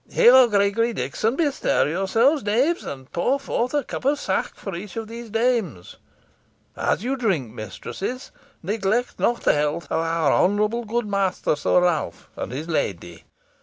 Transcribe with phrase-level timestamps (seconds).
[0.09, 4.95] Here, Gregory, Dickon bestir yourselves, knaves, and pour forth a cup of sack for each
[4.95, 5.97] of these dames.
[6.75, 8.31] As you drink, mistresses,
[8.63, 13.25] neglect not the health of our honourable good master Sir Ralph, and his lady.